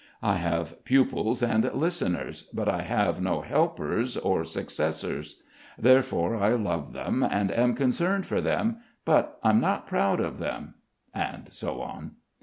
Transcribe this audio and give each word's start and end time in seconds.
I 0.23 0.37
have 0.37 0.83
pupils 0.83 1.43
and 1.43 1.63
listeners, 1.75 2.49
but 2.55 2.67
I 2.67 2.81
have 2.81 3.21
no 3.21 3.41
helpers 3.41 4.17
or 4.17 4.43
successors. 4.43 5.39
Therefore 5.77 6.35
I 6.37 6.53
love 6.53 6.91
them 6.93 7.21
and 7.21 7.51
am 7.51 7.75
concerned 7.75 8.25
for 8.25 8.41
them, 8.41 8.77
but 9.05 9.37
I'm 9.43 9.59
not 9.61 9.85
proud 9.85 10.19
of 10.19 10.39
them... 10.39 10.73
and 11.13 11.53
so 11.53 11.83
on. 11.83 12.15